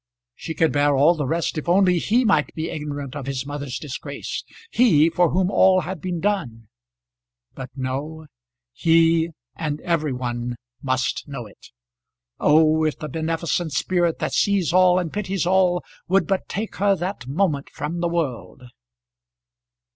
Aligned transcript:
She 0.33 0.55
could 0.55 0.71
bear 0.71 0.95
all 0.95 1.13
the 1.13 1.27
rest, 1.27 1.59
if 1.59 1.69
only 1.69 1.99
he 1.99 2.25
might 2.25 2.55
be 2.55 2.71
ignorant 2.71 3.15
of 3.15 3.27
his 3.27 3.45
mother's 3.45 3.77
disgrace; 3.77 4.43
he, 4.71 5.11
for 5.11 5.29
whom 5.29 5.51
all 5.51 5.81
had 5.81 6.01
been 6.01 6.19
done! 6.19 6.69
But 7.53 7.69
no. 7.75 8.25
He, 8.73 9.29
and 9.55 9.79
every 9.81 10.11
one 10.11 10.55
must 10.81 11.27
know 11.27 11.45
it. 11.45 11.67
Oh! 12.39 12.83
if 12.83 12.97
the 12.97 13.09
beneficent 13.09 13.73
Spirit 13.73 14.17
that 14.17 14.33
sees 14.33 14.73
all 14.73 14.97
and 14.97 15.13
pities 15.13 15.45
all 15.45 15.83
would 16.07 16.25
but 16.25 16.49
take 16.49 16.77
her 16.77 16.95
that 16.95 17.27
moment 17.27 17.69
from 17.69 17.99
the 17.99 18.09
world! 18.09 18.63